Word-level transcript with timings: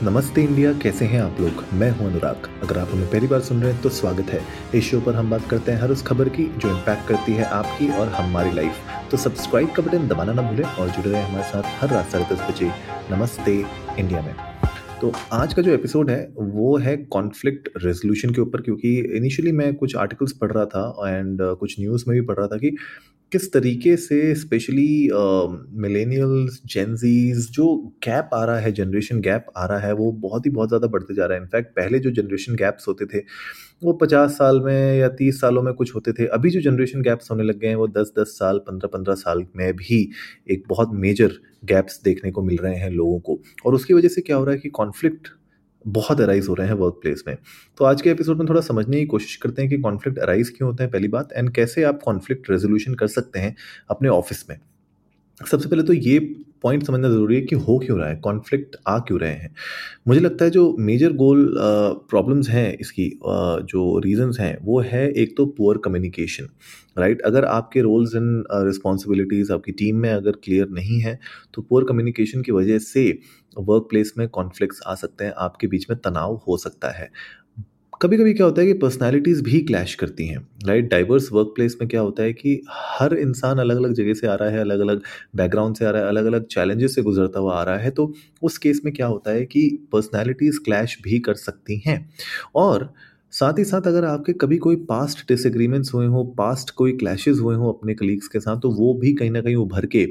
नमस्ते 0.00 0.42
इंडिया, 0.42 0.72
कैसे 0.72 1.04
हैं 1.04 1.20
आप 1.20 1.40
लोग? 1.40 1.62
मैं 1.74 1.90
हूँ 1.90 2.06
अनुराग। 2.06 2.48
अगर 2.62 2.78
आप 2.78 2.88
हमें 2.92 3.10
पहली 3.10 3.26
बार 3.26 3.40
सुन 3.40 3.60
रहे 3.62 3.72
हैं 3.72 3.82
तो 3.82 3.88
स्वागत 3.88 4.30
है। 4.30 4.40
इस 4.74 4.84
शो 4.84 5.00
पर 5.00 5.14
हम 5.14 5.30
बात 5.30 5.44
करते 5.50 5.72
हैं 5.72 5.80
हर 5.80 5.90
उस 5.90 6.02
खबर 6.02 6.28
की 6.28 6.44
जो 6.56 6.70
इम्पैक्ट 6.70 7.06
करती 7.08 7.32
है 7.32 7.44
आपकी 7.44 7.88
और 7.90 8.08
हमारी 8.08 8.52
लाइफ 8.52 9.10
तो 9.10 9.16
सब्सक्राइब 9.16 9.70
का 9.70 9.82
बटन 9.82 10.08
दबाना 10.08 10.32
ना 10.32 10.42
भूलें 10.42 10.64
और 10.64 10.88
जुड़े 10.88 11.10
रहें 11.10 11.24
हमारे 11.24 11.44
साथ 11.44 11.62
हर 11.80 11.90
रात 11.90 12.10
साढ़े 12.10 12.34
दस 12.34 12.40
बजे। 12.50 12.70
नमस्ते 13.10 13.54
इंडिया 13.98 14.22
में। 14.22 14.34
तो 15.00 15.12
आज 15.32 15.54
का 15.54 15.62
जो 15.62 15.72
एपिसोड 15.72 16.10
है, 16.10 16.28
वो 16.32 16.76
है 16.78 16.96
कॉन्फ्लिक्ट 16.96 17.68
रेजोल्यूशन 17.76 18.34
के 18.34 18.40
ऊपर, 18.40 18.60
क्योंकि 18.60 18.98
इनिशियली 19.16 19.52
मैं 19.52 19.74
कुछ 19.74 19.96
आर्टिकल्स 19.96 20.32
पढ़ 20.32 20.52
रहा 20.52 20.64
था 20.66 21.08
एंड 21.08 21.42
कुछ 21.60 21.80
न्यूज़ 21.80 22.04
में 22.08 22.18
भी 22.20 22.26
पढ़ 22.26 22.36
रहा 22.36 22.46
था 22.46 22.56
कि 22.56 22.76
किस 23.32 23.52
तरीके 23.52 23.96
से 23.96 24.34
स्पेशली 24.34 25.08
मिलेनियल्स 25.82 26.60
जेंजीज 26.66 27.48
जो 27.50 27.66
गैप 28.04 28.30
आ 28.34 28.44
रहा 28.44 28.58
है 28.58 28.72
जनरेशन 28.72 29.20
गैप 29.20 29.46
आ 29.56 29.64
रहा 29.66 29.78
है, 29.78 29.92
वो 29.92 30.10
बहुत 30.12 30.46
ही 30.46 30.50
बहुत 30.50 30.68
ज़्यादा 30.68 30.86
बढ़ते 30.88 31.14
जा 31.14 31.26
रहा 31.26 31.36
है। 31.36 31.42
इनफैक्ट 31.42 31.70
पहले 31.76 31.98
जो 31.98 32.10
जनरेशन 32.12 32.56
गैप्स 32.56 32.88
होते 32.88 33.06
थे, 33.06 33.22
वो 33.82 33.92
पचास 33.92 34.32
साल 34.32 34.60
में 34.60 34.98
या 34.98 35.08
तीस 35.10 35.40
सालों 35.40 35.62
में 35.62 35.72
कुछ 35.74 35.94
होते 35.94 36.12
थे। 36.12 36.26
अभी 36.28 36.50
जो 36.50 36.60
जनरेशन 36.60 37.02
गैप्स 37.02 37.30
होने 37.30 37.44
लग 37.44 37.58
गए 37.58 37.68
हैं, 37.68 37.76
वो 37.76 37.88
दस 37.88 38.12
दस 38.18 38.36
साल, 38.38 38.58
पंद्रह 38.58 38.88
पंद्रह 38.88 39.14
साल 39.14 39.44
में 39.56 39.72
भी 39.76 40.08
एक 40.50 40.64
बहुत 40.68 40.90
मेजर 40.94 41.38
गैप्स 41.64 42.00
देखने 42.04 42.30
को 42.30 42.42
मिल 42.42 42.56
रहे 42.56 42.76
हैं 42.76 42.90
लोगों 42.90 43.18
को। 43.20 43.40
और 43.66 43.74
उसकी 43.74 43.94
वजह 43.94 44.08
से 44.08 44.20
क्या 44.20 44.36
हो 44.36 44.44
रहा 44.44 44.54
है 44.54 44.60
कि 44.60 44.68
कॉन्फ्लिक्ट 44.70 45.28
बहुत 45.86 46.20
अराइज 46.20 46.48
हो 46.48 46.54
रहे 46.54 46.66
हैं 46.66 46.74
वर्क 46.74 46.98
प्लेस 47.02 47.24
में। 47.28 47.36
तो 47.78 47.84
आज 47.84 48.02
के 48.02 48.10
एपिसोड 48.10 48.38
में 48.38 48.48
थोड़ा 48.48 48.60
समझने 48.60 49.00
की 49.00 49.06
कोशिश 49.06 49.36
करते 49.36 49.62
हैं 49.62 49.70
कि 49.70 49.78
कॉन्फ्लिक्ट 49.78 50.18
अराइज 50.18 50.48
क्यों 50.48 50.70
होते 50.70 50.82
हैं 50.82 50.92
पहली 50.92 51.08
बात 51.08 51.32
एंड 51.32 51.50
कैसे 51.54 51.82
आप 51.82 52.00
कॉन्फ्लिक्ट 52.04 52.50
रेजोल्यूशन 52.50 52.94
कर 52.94 53.06
सकते 53.06 53.38
हैं 53.38 53.54
अपने 53.90 54.08
ऑफ़िस 54.08 54.44
में। 54.50 54.58
सबसे 55.40 55.68
पहले 55.68 55.82
तो 55.82 55.92
ये 55.92 56.18
पॉइंट 56.62 56.82
समझना 56.84 57.08
ज़रूरी 57.08 57.34
है 57.36 57.40
कि 57.42 57.56
हो 57.56 57.78
क्यों 57.78 57.98
रहा 57.98 58.08
है 58.08 58.16
कॉन्फ्लिक्ट 58.16 58.76
आ 58.88 58.98
क्यों 58.98 59.18
रहे 59.20 59.30
हैं। 59.30 59.54
मुझे 60.08 60.20
लगता 60.20 60.44
है 60.44 60.50
जो 60.50 60.76
मेजर 60.78 61.12
गोल 61.12 61.54
प्रॉब्लम्स 62.10 62.48
हैं 62.48 62.76
इसकी 62.78 63.08
uh, 63.08 63.66
जो 63.66 63.98
रीजंस 63.98 64.38
हैं 64.40 64.56
वो 64.62 64.80
है 64.80 65.10
एक 65.12 65.36
तो 65.36 65.46
पुअर 65.46 65.78
कम्युनिकेशन 65.78 66.48
राइट 66.98 67.20
अगर 67.20 67.44
आपके 67.44 67.80
रोल्स 67.80 68.14
एंड 68.14 68.44
रिस्पॉन्सिबिलिटीज़ 68.52 69.52
आपकी 69.52 69.72
टीम 69.72 69.96
में 69.96 70.10
अगर 70.10 70.32
क्लियर 70.44 70.68
नहीं 70.68 71.00
है 71.00 71.18
तो 71.54 71.62
पुअर 71.62 71.84
कम्युनिकेशन 71.84 72.42
की 72.42 72.52
वजह 72.52 72.78
से 72.78 73.18
वर्क 73.58 73.86
प्लेस 73.90 74.12
में 74.18 74.28
कॉन्फ्लिक्ट्स 74.30 74.80
आ 74.86 74.94
सकते 74.94 75.24
हैं, 75.24 75.32
आपके 75.38 75.66
बीच 75.66 75.86
में 75.90 75.98
तनाव 76.00 76.40
हो 76.48 76.56
सकता 76.58 76.90
है। 76.90 77.10
कभी 78.00 78.16
कभी 78.18 78.32
क्या 78.34 78.46
होता 78.46 78.60
है 78.60 78.66
कि 78.66 78.72
पर्सनैलिटीज़ 78.74 79.42
भी 79.42 79.60
क्लैश 79.60 79.94
करती 79.94 80.26
हैं 80.26 80.38
राइट 80.66 80.88
डाइवर्स 80.90 81.28
वर्क 81.32 81.52
प्लेस 81.56 81.76
में 81.80 81.88
क्या 81.88 82.00
होता 82.00 82.22
है 82.22 82.32
कि 82.32 82.60
हर 82.70 83.14
इंसान 83.14 83.58
अलग 83.58 83.76
अलग 83.76 83.92
जगह 83.92 84.14
से 84.14 84.26
आ 84.26 84.34
रहा 84.34 84.48
है 84.50 84.60
अलग 84.60 84.80
अलग 84.80 85.02
बैकग्राउंड 85.36 85.76
से 85.76 85.84
आ 85.84 85.90
रहा 85.90 86.02
है 86.02 86.08
अलग 86.08 86.26
अलग 86.26 86.46
चैलेंजेस 86.46 86.94
से 86.94 87.02
गुजरता 87.02 87.40
हुआ 87.40 87.54
आ 87.56 87.62
रहा 87.62 87.78
है 87.78 87.90
तो 87.90 88.12
उस 88.42 88.58
केस 88.58 88.80
में 88.84 88.92
क्या 88.94 89.06
होता 89.06 89.30
है 89.30 89.44
कि 89.46 89.68
पर्सनैलिटीज़ 89.92 90.58
क्लैश 90.64 90.98
भी 91.04 91.18
कर 91.20 91.34
सकती 91.36 91.82
हैं। 91.86 91.98
और 92.54 92.92
साथ 93.32 93.58
ही 93.58 93.64
साथ 93.64 93.86
अगर 93.86 94.04
आपके 94.04 94.32
कभी 94.32 94.56
कोई 94.58 94.76
पास्ट 94.88 95.26
डिसएग्रीमेंट्स 95.28 95.92
हुए 95.94 96.06
हों 96.06 96.24
पास्ट 96.34 96.70
कोई 96.70 96.92
क्लैशेस 96.92 97.38
हुए 97.38 97.54
हों 97.56 97.72
अपने 97.72 97.94
कलीग्स 97.94 98.28
के 98.28 98.40
साथ 98.40 98.60
तो 98.60 98.70
वो 98.70 98.92
भी 98.94 99.12
कहीं 99.14 99.30
ना 99.30 99.40
कहीं 99.40 99.56
उभर 99.56 99.86
के 99.86 100.02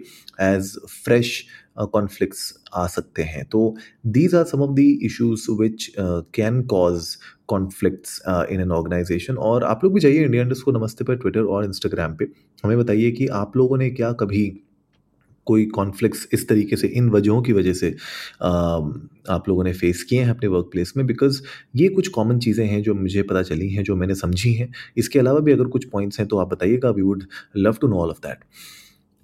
एज 0.41 0.75
फ्रेश 1.03 1.44
कॉन्फ्लिक्ट्स 1.80 2.53
आ 2.75 2.86
सकते 2.88 3.23
हैं। 3.23 3.44
तो 3.45 3.75
these 4.08 4.36
are 4.36 4.44
some 4.45 4.61
of 4.61 4.72
the 4.72 4.80
issues 5.03 5.45
which 5.52 5.91
can 6.00 6.61
cause 6.66 7.16
conflicts 7.47 8.19
in 8.28 8.61
an 8.61 8.72
organisation 8.72 9.38
और 9.39 9.63
आप 9.63 9.83
लोग 9.83 9.94
भी 9.94 10.00
जाइए 10.00 10.23
इंडिया 10.23 10.44
को 10.66 10.72
नमस्ते 10.72 11.03
पर 11.03 11.16
ट्विटर 11.16 11.44
और 11.44 11.66
इंस्टाग्राम 11.66 12.16
पे। 12.16 12.28
हमें 12.63 12.78
बताइए 12.78 13.11
कि 13.11 13.28
आप 13.35 13.58
लोगों 13.58 13.78
ने 13.78 13.89
क्या 13.91 14.11
कभी 14.13 14.44
कोई 15.47 15.66
कॉन्फ्लिक्ट्स 15.75 16.28
इस 16.34 16.47
तरीके 16.50 16.75
से, 16.75 16.88
इन 16.88 17.09
वजहों 17.09 17.42
की 17.42 17.53
वजह 17.53 17.73
से 17.73 17.89
आप 19.30 19.44
लोगों 19.50 19.64
ने 19.64 19.73
फेस 19.73 20.03
किए 20.03 20.22
हैं 20.22 20.30
अपने 20.30 20.47
वर्क 20.50 20.70
प्लेस 20.72 20.94
में 20.97 21.06
बिकॉज़ 21.08 21.42
ये 21.75 21.88
कुछ 21.89 22.08
कॉमन 22.09 22.39
चीज़ें 22.39 22.66
हैं 22.66 22.81
जो 22.84 22.94
मुझे 22.95 23.23
पता 23.23 23.42
चली 23.44 23.69
हैं, 23.69 23.84
जो 23.84 23.95
मैंने 23.95 24.16
समझी 24.16 24.53
हैं। 24.53 24.72
इसके 24.97 25.19
अलावा 25.19 25.39
भी 25.39 25.52
अगर 25.52 25.66
कुछ 25.67 25.86
पॉइंट्स 25.88 26.19
हैं 26.19 26.28
तो 26.28 26.38
आप 26.38 26.50
बताइएगा 26.50 26.90
we 26.90 27.01
would 27.01 27.24
love 27.57 27.78
to 27.81 27.88
know 27.88 28.00
all 28.00 28.09
of 28.09 28.19
that 28.19 28.44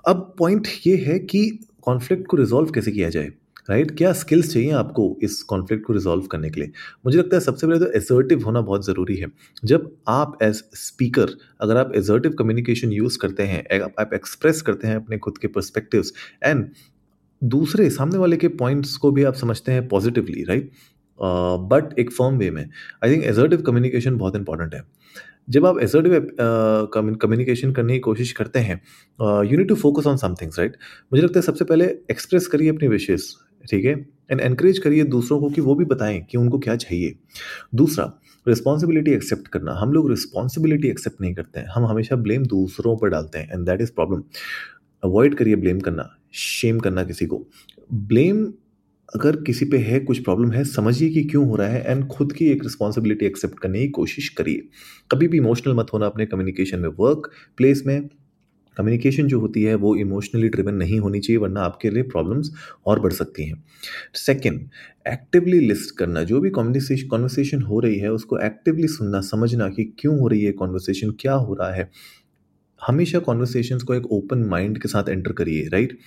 अब 0.05 0.33
पॉइंट 0.39 0.67
ये 0.87 0.95
है 0.97 1.19
कि 1.21 1.47
कॉन्फ्लिक्ट 1.83 2.27
को 2.27 2.37
रिजॉल्व 2.37 2.69
कैसे 2.71 2.91
किया 2.91 3.09
जाए? 3.09 3.31
राइट? 3.67 3.91
क्या 3.97 4.11
स्किल्स 4.13 4.51
चाहिए 4.53 4.71
आपको 4.73 5.17
इस 5.23 5.41
कॉन्फ्लिक्ट 5.43 5.85
को 5.85 5.93
रिजॉल्व 5.93 6.25
करने 6.27 6.49
के 6.49 6.61
लिए? 6.61 6.71
मुझे 7.05 7.17
लगता 7.17 7.35
है 7.35 7.41
सबसे 7.41 7.67
पहले 7.67 7.79
तो 7.79 7.91
एसर्टिव 7.97 8.43
होना 8.45 8.61
बहुत 8.61 8.85
ज़रूरी 8.85 9.15
है। 9.15 9.27
जब 9.65 9.91
आप 10.07 10.37
एज 10.43 10.63
स्पीकर 10.75 11.29
अगर 11.61 11.77
आप 11.77 11.91
एजर्टिव 11.95 12.33
कम्युनिकेशन 12.39 12.91
यूज़ 12.91 13.17
करते 13.19 13.43
हैं 13.43 13.81
आप 13.81 14.13
एक्सप्रेस 14.13 14.61
करते 14.61 14.87
हैं 14.87 14.95
अपने 14.95 15.17
खुद 15.17 15.37
के 15.37 15.47
परस्पेक्टिव्स 15.47 16.13
एंड 16.43 16.67
दूसरे, 17.41 17.89
सामने 17.89 18.17
वाले 18.17 18.37
के 18.37 18.47
पॉइंट्स 18.49 18.95
को 18.97 19.11
भी 19.11 19.23
आप 19.23 19.35
समझते 19.35 19.71
हैं 19.71 19.87
पॉजिटिवली 19.87 20.43
राइट 20.43 20.71
बट 21.19 21.99
एक 21.99 22.11
फर्म 22.11 22.37
वे 22.37 22.49
में। 22.51 22.69
आई 23.03 23.11
थिंक 23.11 23.23
एजर्टिव 23.25 23.61
कम्युनिकेशन 23.61 24.17
बहुत 24.17 24.35
इंपॉर्टेंट 24.35 24.73
है। 24.73 24.81
जब 25.49 25.65
आप 25.65 25.79
एजर्टिव 25.81 26.27
कम्युनिकेशन 26.93 27.71
करने 27.71 27.93
की 27.93 27.99
कोशिश 27.99 28.31
करते 28.31 28.59
हैं 28.59 28.81
you 29.43 29.57
need 29.57 29.67
to 29.67 29.75
focus 29.75 30.07
on 30.07 30.17
some things 30.17 30.59
right 30.59 30.75
मुझे 31.13 31.23
लगता 31.23 31.39
है 31.39 31.45
सबसे 31.45 31.65
पहले 31.65 31.85
एक्सप्रेस 32.11 32.47
करिए 32.47 32.69
अपनी 32.69 32.87
विशेष 32.87 33.31
ठीक 33.69 33.85
है? 33.85 34.09
एंड 34.31 34.41
एनकरेज 34.41 34.77
करिए 34.77 35.03
दूसरों 35.03 35.39
को 35.39 35.49
कि 35.49 35.61
वो 35.61 35.75
भी 35.75 35.85
बताएँ 35.85 36.21
कि 36.21 36.37
उनको 36.37 36.59
क्या 36.59 36.75
चाहिए। 36.75 37.15
दूसरा 37.75 38.19
रिस्पॉन्सिबिलिटी 38.47 39.11
एक्सेप्ट 39.11 39.47
करना। 39.47 39.71
हम 39.71 39.93
लोग 39.93 40.09
रिस्पॉन्सिबिलिटी 40.09 40.87
एक्सेप्ट 40.87 41.21
नहीं 41.21 41.33
करते 41.33 41.59
हैं। 41.59 41.67
हम 41.67 41.85
हमेशा 41.85 42.15
ब्लेम 42.15 42.45
दूसरों 42.45 42.97
पर 42.97 43.09
डालते 43.09 43.39
हैं 43.39 43.49
and 43.53 43.65
that 43.65 43.81
is 43.81 43.91
problem 43.91 44.23
avoid 45.03 45.35
करिए 45.35 45.55
ब्लेम 45.55 45.79
करना 45.79 46.09
शेम 46.33 46.79
करना 46.79 47.03
किसी 47.03 47.25
को। 47.25 47.47
ब्लेम 47.93 48.53
अगर 49.15 49.35
किसी 49.35 49.65
पे 49.65 49.77
है, 49.77 49.99
कुछ 49.99 50.19
प्रॉब्लम 50.19 50.51
है, 50.51 50.63
समझिए 50.63 51.09
कि 51.09 51.23
क्यों 51.23 51.47
हो 51.47 51.55
रहा 51.55 51.67
है 51.67 51.83
एंड 51.87 52.07
खुद 52.07 52.33
की 52.33 52.45
एक 52.45 52.63
रिस्पॉन्सिबिलिटी 52.63 53.25
एक्सेप्ट 53.25 53.59
करने 53.59 53.79
की 53.79 53.87
कोशिश 53.87 54.29
करिए। 54.29 54.67
कभी 55.11 55.27
भी 55.27 55.37
इमोशनल 55.37 55.73
मत 55.73 55.87
होना 55.93 56.05
अपने 56.05 56.25
कम्युनिकेशन 56.25 56.79
में। 56.79 56.89
वर्क 56.89 57.31
प्लेस 57.57 57.83
में 57.85 58.09
कम्युनिकेशन 58.77 59.27
जो 59.27 59.39
होती 59.39 59.63
है, 59.63 59.75
वो 59.75 59.95
इमोशनली 59.95 60.49
ड्रिवन 60.49 60.73
नहीं 60.73 60.99
होनी 60.99 61.19
चाहिए, 61.19 61.37
वरना 61.37 61.61
आपके 61.61 61.89
लिए 61.89 62.03
प्रॉब्लम्स 62.03 62.51
और 62.85 62.99
बढ़ 62.99 63.13
सकती 63.13 63.45
हैं। 63.45 63.63
सेकेंड 64.13 64.69
एक्टिवली 65.07 65.59
लिस्ट 65.59 65.97
करना, 65.97 66.23
जो 66.23 66.39
भी 66.39 66.49
कॉन्वर्सेशन 66.49 67.07
कॉन्वर्सेशन 67.07 67.61
हो 67.61 67.79
रही 67.79 67.99
है, 67.99 68.11
उसको 68.11 68.39
एक्टिवली 68.39 68.87
सुनना, 68.87 69.21
समझना 69.21 69.69
कि 69.69 69.93
क्यों 69.99 70.19
हो 70.19 70.27
रही 70.27 70.43
है 70.43 70.51
कॉन्वर्सेशन 70.51 71.11
क्या 71.11 71.33
हो 71.33 71.53
रहा 71.53 71.71
है। 71.71 71.89
हमेशा 72.87 73.19
कॉन्वर्सेशन 73.19 73.79
को 73.79 73.93
एक 73.93 74.05
ओपन 74.05 74.37
माइंड 74.37 74.81
के 74.81 74.87
साथ 74.87 75.09
एंटर 75.09 75.31
करिए 75.31 75.67
राइट 75.67 75.97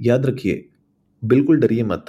याद 0.00 0.26
रखिए, 0.26 0.68
बिल्कुल 1.24 1.60
डरिए 1.60 1.82
मत। 1.82 2.04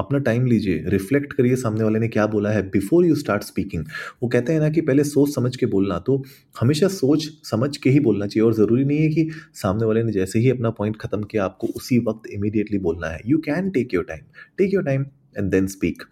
अपना 0.00 0.18
टाइम 0.20 0.46
लीजिए 0.46 0.84
रिफ्लेक्ट 0.86 1.32
करिए 1.32 1.56
सामने 1.56 1.84
वाले 1.84 1.98
ने 1.98 2.08
क्या 2.08 2.26
बोला 2.26 2.50
है 2.50 2.62
बिफोर 2.70 3.06
यू 3.06 3.14
स्टार्ट 3.16 3.42
स्पीकिंग 3.42 3.84
वो 4.22 4.28
कहते 4.28 4.52
हैं 4.52 4.60
ना 4.60 4.68
कि 4.70 4.80
पहले 4.80 5.04
सोच 5.04 5.34
समझ 5.34 5.54
के 5.56 5.66
बोलना 5.68 5.98
तो 6.00 6.22
हमेशा 6.60 6.88
सोच 6.90 7.28
समझ 7.44 7.76
के 7.76 7.90
ही 7.90 8.00
बोलना 8.00 8.26
चाहिए 8.26 8.46
और 8.46 8.54
ज़रूरी 8.54 8.84
नहीं 8.84 8.98
है 8.98 9.08
कि 9.08 9.28
सामने 9.54 9.86
वाले 9.86 10.02
ने 10.02 10.12
जैसे 10.12 10.38
ही 10.38 10.50
अपना 10.50 10.70
पॉइंट 10.72 10.96
खत्म 10.96 11.22
किया, 11.22 11.44
आपको 11.44 11.66
उसी 11.76 11.98
वक्त 11.98 12.30
इमीडिएटली 12.30 12.78
बोलना 12.80 13.08
है। 13.08 13.20
You 13.26 13.38
can 13.40 13.70
take 13.70 13.94
your 13.94 14.04
time 14.04 14.24
take 14.58 14.74
your 14.74 14.84
time 14.84 15.06
and 15.38 15.50
then 15.50 15.66
speak 15.68 16.02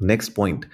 next 0.00 0.32
point 0.34 0.64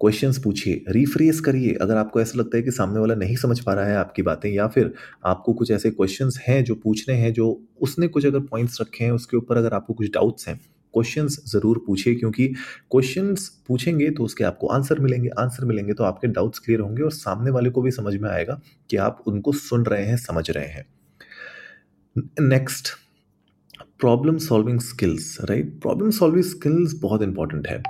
questions 0.00 0.38
पूछिए 0.38 0.82
रिफ्रेस 0.88 1.40
करिए। 1.40 1.72
अगर 1.82 1.96
आपको 1.96 2.20
ऐसा 2.20 2.38
लगता 2.38 2.56
है 2.56 2.62
कि 2.62 2.70
सामने 2.70 3.00
वाला 3.00 3.14
नहीं 3.16 3.36
समझ 3.36 3.58
पा 3.60 3.74
रहा 3.74 3.86
है 3.86 3.96
आपकी 3.96 4.22
बातें, 4.22 4.50
या 4.50 4.66
फिर 4.68 4.92
आपको 5.26 5.52
कुछ 5.52 5.70
ऐसे 5.70 5.90
क्वेश्चंस 5.90 6.38
हैं 6.48 6.62
जो 6.64 6.74
पूछने 6.74 7.14
हैं, 7.14 7.32
जो 7.32 7.60
उसने 7.82 8.08
कुछ 8.08 8.26
अगर 8.26 8.40
पॉइंट्स 8.50 8.80
रखे 8.80 9.04
हैं, 9.04 9.12
उसके 9.12 9.36
ऊपर 9.36 9.56
अगर 9.56 9.74
आपको 9.74 9.94
कुछ 9.94 10.10
डाउट्स 10.14 10.48
हैं 10.48 10.60
क्वेश्चंस 10.98 11.40
ज़रूर 11.48 11.82
पूछिए, 11.86 12.14
क्योंकि 12.14 12.46
क्वेश्चंस 12.90 13.48
पूछेंगे 13.68 14.10
तो 14.10 14.24
उसके 14.24 14.44
आपको 14.44 14.66
आंसर 14.68 15.00
मिलेंगे 15.00 15.28
आंसर 15.38 15.64
मिलेंगे 15.64 15.92
तो 15.94 16.04
आपके 16.04 16.28
डाउट्स 16.28 16.58
क्लियर 16.58 16.80
होंगे 16.80 17.02
और 17.02 17.10
सामने 17.14 17.50
वाले 17.50 17.70
को 17.70 17.82
भी 17.82 17.90
समझ 17.92 18.14
में 18.16 18.30
आएगा 18.30 18.60
कि 18.90 18.96
आप 18.98 19.22
उनको 19.26 19.52
सुन 19.54 19.84
रहे 19.86 20.04
हैं, 20.04 20.16
समझ 20.18 20.50
रहे 20.50 20.66
हैं। 20.66 20.86
Next 22.40 22.88
problem 24.00 24.36
solving 24.38 24.78
skills 24.80 25.36
right 25.42 25.70
problem 25.82 26.10
solving 26.10 26.44
skills 26.44 26.92
बहुत 27.02 27.22
इंपॉर्टेंट 27.22 27.66
है। 27.68 27.82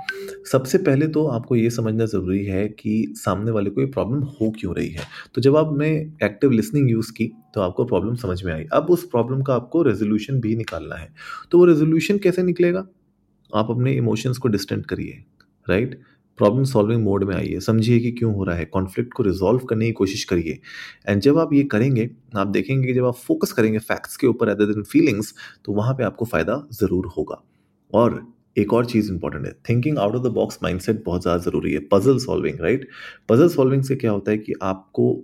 सबसे 0.51 0.77
पहले 0.79 1.07
तो 1.07 1.25
आपको 1.27 1.55
ये 1.55 1.69
समझना 1.69 2.05
ज़रूरी 2.05 2.43
है 2.45 2.67
कि 2.69 3.13
सामने 3.15 3.51
वाले 3.51 3.69
को 3.69 3.81
ये 3.81 3.87
प्रॉब्लम 3.87 4.21
हो 4.31 4.49
क्यों 4.51 4.75
रही 4.75 4.89
है? 4.89 5.03
तो 5.35 5.41
जब 5.41 5.57
आपने 5.57 5.89
एक्टिव 6.23 6.51
लिसनिंग 6.51 6.89
यूज़ 6.91 7.11
की 7.13 7.31
तो 7.55 7.61
आपको 7.61 7.85
प्रॉब्लम 7.85 8.15
समझ 8.17 8.43
में 8.43 8.53
आई। 8.53 8.65
अब 8.73 8.89
उस 8.89 9.03
प्रॉब्लम 9.09 9.41
का 9.41 9.55
आपको 9.55 9.81
रेजोल्यूशन 9.83 10.39
भी 10.39 10.55
निकालना 10.55 10.95
है। 10.95 11.09
तो 11.51 11.57
वो 11.57 11.65
रेजोल्यूशन 11.65 12.17
कैसे 12.17 12.43
निकलेगा? 12.43 12.85
आप 13.53 13.71
अपने 13.71 13.93
इमोशंस 13.93 14.37
को 14.37 14.47
डिस्टेंट 14.49 14.85
करिए 14.85 15.23
राइट 15.67 15.99
प्रॉब्लम 16.39 16.63
सॉल्विंग 16.63 17.03
मोड 17.03 17.23
में 17.23 17.35
आइए, 17.35 17.59
समझिए 17.59 17.99
कि 17.99 18.11
क्यों 18.11 18.33
हो 18.35 18.43
रहा 18.43 18.55
है 18.55 18.65
कॉन्फ्लिक्ट 18.65 19.13
को 19.13 19.23
रिजॉल्व 19.23 19.65
करने 19.69 19.85
की 19.85 19.91
कोशिश 19.91 20.23
करिए। 20.23 20.59
एंड 21.07 21.21
जब 21.21 21.37
आप 21.37 21.53
ये 21.53 21.63
करेंगे, 21.63 22.09
आप 22.35 22.47
देखेंगे 22.47 22.87
कि 22.87 22.93
जब 22.93 23.05
आप 23.05 23.15
फोकस 23.17 23.51
करेंगे 23.51 23.79
फैक्ट्स 23.79 24.17
के 24.17 24.27
ऊपर 24.27 24.49
अदर 24.49 24.65
देन 24.65 24.83
फीलिंग्स 24.83 25.33
तो 25.65 25.73
वहाँ 25.73 25.93
पे 25.93 26.03
आपको 26.03 26.25
फ़ायदा 26.25 26.61
ज़रूर 26.73 27.07
होगा। 27.17 27.41
और 27.93 28.21
एक 28.57 28.73
और 28.73 28.85
चीज़ 28.85 29.11
इंपॉर्टेंट 29.11 29.45
है 29.45 29.51
thinking 29.69 29.97
out 29.99 30.15
of 30.15 30.23
the 30.23 30.31
box 30.33 30.59
mindset 30.63 31.03
बहुत 31.05 31.21
ज़्यादा 31.21 31.43
ज़रूरी 31.43 31.73
है 31.73 31.79
puzzle 31.91 32.17
solving 32.19 32.59
right 32.61 32.87
puzzle 33.29 33.49
solving 33.49 33.83
से 33.83 33.95
क्या 33.95 34.11
होता 34.11 34.31
है 34.31 34.37
कि 34.37 34.53
आपको 34.61 35.15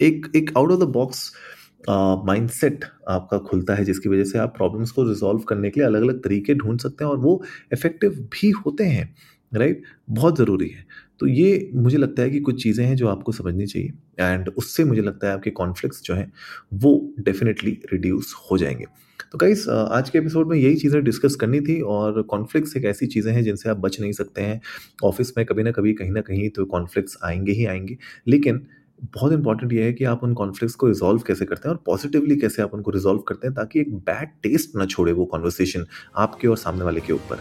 एक 0.00 0.30
एक 0.36 0.50
out 0.56 0.72
of 0.72 0.80
the 0.80 0.88
box 0.92 1.32
mindset 1.80 2.84
आपका 3.08 3.38
खुलता 3.40 3.74
है, 3.74 3.84
जिसकी 3.84 4.08
वजह 4.08 4.24
से 4.24 4.38
आप 4.38 4.54
प्रॉब्लम्स 4.56 4.90
को 4.90 5.02
रिजॉल्व 5.04 5.40
करने 5.48 5.70
के 5.70 5.80
लिए 5.80 5.86
अलग 5.86 6.02
अलग 6.02 6.22
तरीके 6.24 6.54
ढूंढ 6.54 6.80
सकते 6.80 7.04
हैं 7.04 7.10
और 7.10 7.18
वो 7.18 7.42
इफ़ेक्टिव 7.72 8.28
भी 8.32 8.50
होते 8.50 8.84
हैं 8.84 9.14
राइट 9.52 9.82
बहुत 10.10 10.38
ज़रूरी 10.38 10.68
है। 10.68 10.84
तो 11.20 11.26
ये 11.26 11.70
मुझे 11.74 11.98
लगता 11.98 12.22
है 12.22 12.30
कि 12.30 12.40
कुछ 12.40 12.62
चीज़ें 12.62 12.84
हैं 12.86 12.96
जो 12.96 13.08
आपको 13.08 13.32
समझनी 13.32 13.66
चाहिए 13.66 13.92
एंड 14.20 14.48
उससे 14.48 14.84
मुझे 14.84 15.02
लगता 15.02 15.26
है 15.28 15.32
आपके 15.34 15.50
कॉन्फ्लिक्ट्स 15.50 16.02
जो 16.02 16.14
हैं, 16.14 16.32
वो 16.74 17.14
डेफिनेटली 17.20 17.70
रिड्यूस 17.92 18.34
हो 18.50 18.58
जाएँगे। 18.58 18.84
तो 19.32 19.38
गाइस 19.38 19.68
आज 19.68 20.10
के 20.10 20.18
एपिसोड 20.18 20.48
में 20.48 20.56
यही 20.58 20.76
चीज़ें 20.76 21.02
डिस्कस 21.04 21.34
करनी 21.34 21.60
थी 21.60 21.80
और 21.82 22.20
कॉन्फ्लिक्ट्स 22.22 22.76
एक 22.76 22.84
ऐसी 22.84 23.06
चीज़ें 23.06 23.32
हैं 23.32 23.42
जिनसे 23.42 23.68
आप 23.70 23.76
बच 23.76 24.00
नहीं 24.00 24.12
सकते 24.12 24.42
हैं। 24.42 24.60
ऑफ़िस 25.04 25.32
में 25.38 25.44
कभी 25.46 25.62
ना 25.62 25.70
कभी, 25.70 25.92
कहीं 25.92 26.10
ना 26.10 26.20
कहीं 26.20 26.48
तो 26.50 26.64
कॉन्फ्लिक्ट्स 26.66 27.16
आएँगे 27.24 27.52
ही 27.52 27.64
आएँगे। 27.66 27.96
लेकिन 28.28 28.66
बहुत 29.04 29.32
इंपॉर्टेंट 29.32 29.72
ये 29.72 29.84
है 29.84 29.92
कि 29.92 30.04
आप 30.04 30.22
उन 30.24 30.34
कॉन्फ्लिक्ट्स 30.34 30.74
को 30.74 30.86
रिजॉल्व 30.86 31.22
कैसे 31.26 31.44
करते 31.44 31.68
हैं 31.68 31.74
और 31.74 31.82
पॉजिटिवली 31.86 32.36
कैसे 32.36 32.62
आप 32.62 32.74
उनको 32.74 32.90
रिजॉल्व 32.90 33.20
करते 33.20 33.46
हैं 33.46 33.54
ताकि 33.56 33.80
एक 33.80 33.94
बैड 33.96 34.28
टेस्ट 34.42 34.76
ना 34.76 34.86
छोड़े 34.86 35.12
वो 35.12 35.24
कॉन्वर्सेशन 35.24 35.86
आपके 36.16 36.48
और 36.48 36.56
सामने 36.56 36.84
वाले 36.84 37.00
के 37.00 37.12
ऊपर। 37.12 37.40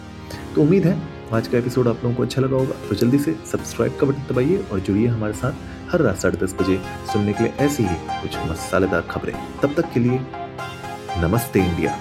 तो 0.56 0.62
उम्मीद 0.62 0.86
है 0.86 0.98
आज 1.34 1.48
का 1.48 1.58
एपिसोड 1.58 1.88
आप 1.88 2.04
लोगों 2.04 2.16
को 2.16 2.24
अच्छा 2.24 2.42
लगा 2.42 2.56
होगा। 2.56 2.76
तो 2.90 2.96
जल्दी 2.96 3.20
से 3.20 3.36
सब्सक्राइब 3.52 3.98
का 4.00 4.08
बटन 4.08 4.34
दबाइए 4.34 4.58
और 4.72 4.80
जुड़िए 4.80 5.08
हमारे 5.08 5.34
साथ 5.34 5.92
हर 5.92 6.02
रात 6.02 6.18
साढ़े 6.18 6.38
दस 6.38 6.56
बजे 6.62 6.80
सुनने 7.14 7.34
के 7.34 7.44
लिए 7.44 7.54
ऐसी 7.60 7.84
ही 7.84 7.96
कुछ 8.22 8.38
मसालेदार 8.50 9.02
खबरें। 9.02 9.34
तब 9.64 9.74
तक 9.74 9.94
के 9.94 10.00
लिए 10.00 10.20
नमस्ते 11.22 11.60
इंडिया। 11.60 12.00